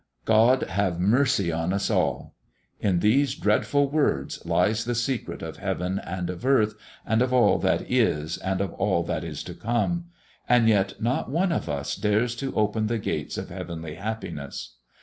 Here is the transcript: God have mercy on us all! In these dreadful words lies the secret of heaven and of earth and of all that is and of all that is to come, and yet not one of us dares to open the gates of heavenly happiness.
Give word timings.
God 0.25 0.63
have 0.63 0.99
mercy 0.99 1.51
on 1.51 1.71
us 1.71 1.91
all! 1.91 2.33
In 2.79 3.01
these 3.01 3.35
dreadful 3.35 3.87
words 3.87 4.43
lies 4.43 4.85
the 4.85 4.95
secret 4.95 5.43
of 5.43 5.57
heaven 5.57 5.99
and 5.99 6.27
of 6.31 6.43
earth 6.43 6.73
and 7.05 7.21
of 7.21 7.31
all 7.31 7.59
that 7.59 7.83
is 7.87 8.39
and 8.39 8.61
of 8.61 8.73
all 8.73 9.03
that 9.03 9.23
is 9.23 9.43
to 9.43 9.53
come, 9.53 10.05
and 10.49 10.67
yet 10.67 10.99
not 10.99 11.29
one 11.29 11.51
of 11.51 11.69
us 11.69 11.95
dares 11.95 12.35
to 12.37 12.51
open 12.55 12.87
the 12.87 12.97
gates 12.97 13.37
of 13.37 13.49
heavenly 13.49 13.93
happiness. 13.93 14.77